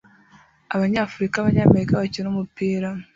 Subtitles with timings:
[0.75, 2.89] abanyafrika abanyamerika bakina umupira